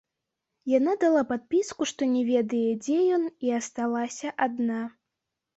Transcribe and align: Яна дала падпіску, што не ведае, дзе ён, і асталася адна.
Яна 0.77 0.93
дала 1.03 1.21
падпіску, 1.31 1.87
што 1.93 2.09
не 2.15 2.23
ведае, 2.31 2.63
дзе 2.87 2.97
ён, 3.19 3.23
і 3.49 3.57
асталася 3.61 4.27
адна. 4.49 4.83